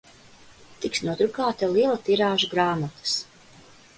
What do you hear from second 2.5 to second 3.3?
grāmatas